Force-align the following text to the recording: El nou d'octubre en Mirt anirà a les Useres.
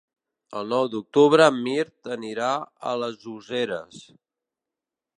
El 0.61 0.71
nou 0.75 0.87
d'octubre 0.93 1.47
en 1.51 1.59
Mirt 1.67 2.11
anirà 2.17 2.49
a 2.93 2.97
les 3.05 3.31
Useres. 3.37 4.05